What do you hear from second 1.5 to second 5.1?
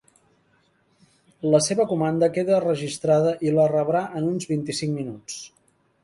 La seva comanda queda registrada i la rebrà en uns vint-i-cinc